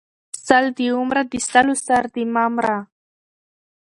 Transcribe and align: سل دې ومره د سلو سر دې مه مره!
سل 0.47 0.63
دې 0.77 0.87
ومره 0.97 1.21
د 1.31 1.33
سلو 1.51 1.73
سر 1.85 2.03
دې 2.13 2.23
مه 2.33 2.45
مره! 2.53 2.77